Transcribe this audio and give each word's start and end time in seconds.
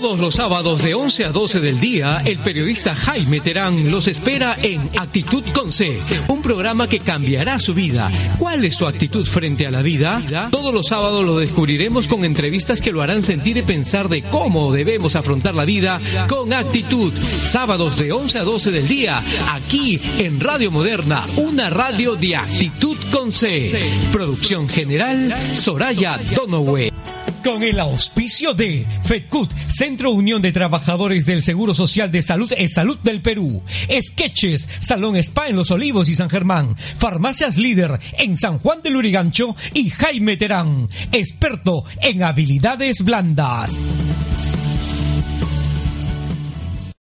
Todos 0.00 0.18
los 0.18 0.36
sábados 0.36 0.82
de 0.82 0.94
11 0.94 1.26
a 1.26 1.30
12 1.30 1.60
del 1.60 1.78
día, 1.78 2.22
el 2.24 2.38
periodista 2.38 2.96
Jaime 2.96 3.40
Terán 3.40 3.90
los 3.90 4.08
espera 4.08 4.56
en 4.62 4.80
Actitud 4.98 5.44
con 5.52 5.70
C, 5.70 6.00
un 6.28 6.40
programa 6.40 6.88
que 6.88 7.00
cambiará 7.00 7.60
su 7.60 7.74
vida. 7.74 8.10
¿Cuál 8.38 8.64
es 8.64 8.76
su 8.76 8.86
actitud 8.86 9.26
frente 9.26 9.66
a 9.66 9.70
la 9.70 9.82
vida? 9.82 10.48
Todos 10.50 10.72
los 10.72 10.86
sábados 10.86 11.26
lo 11.26 11.38
descubriremos 11.38 12.08
con 12.08 12.24
entrevistas 12.24 12.80
que 12.80 12.92
lo 12.92 13.02
harán 13.02 13.22
sentir 13.22 13.58
y 13.58 13.62
pensar 13.62 14.08
de 14.08 14.22
cómo 14.22 14.72
debemos 14.72 15.16
afrontar 15.16 15.54
la 15.54 15.66
vida 15.66 16.00
con 16.30 16.54
actitud. 16.54 17.12
Sábados 17.42 17.98
de 17.98 18.10
11 18.10 18.38
a 18.38 18.44
12 18.44 18.70
del 18.70 18.88
día, 18.88 19.22
aquí 19.52 20.00
en 20.18 20.40
Radio 20.40 20.70
Moderna, 20.70 21.26
una 21.36 21.68
radio 21.68 22.16
de 22.16 22.36
Actitud 22.36 22.96
con 23.12 23.32
C. 23.32 23.70
Producción 24.10 24.66
general, 24.66 25.36
Soraya 25.54 26.18
Donowe 26.34 26.90
con 27.42 27.62
el 27.62 27.80
auspicio 27.80 28.54
de 28.54 28.86
FedCut, 29.04 29.50
Centro 29.68 30.10
Unión 30.10 30.42
de 30.42 30.52
Trabajadores 30.52 31.26
del 31.26 31.42
Seguro 31.42 31.74
Social 31.74 32.10
de 32.10 32.22
Salud 32.22 32.52
e 32.56 32.68
Salud 32.68 32.98
del 32.98 33.22
Perú, 33.22 33.62
Sketches, 33.88 34.68
Salón 34.80 35.16
Spa 35.16 35.48
en 35.48 35.56
Los 35.56 35.70
Olivos 35.70 36.08
y 36.08 36.14
San 36.14 36.30
Germán, 36.30 36.76
Farmacias 36.96 37.56
Líder 37.56 37.98
en 38.18 38.36
San 38.36 38.58
Juan 38.58 38.82
del 38.82 38.96
Urigancho 38.96 39.56
y 39.74 39.90
Jaime 39.90 40.36
Terán, 40.36 40.88
experto 41.12 41.84
en 42.00 42.22
habilidades 42.22 43.02
blandas. 43.02 43.74